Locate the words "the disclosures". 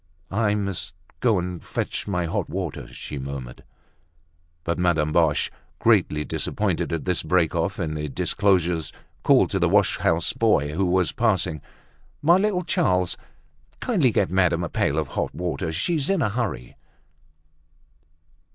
7.93-8.91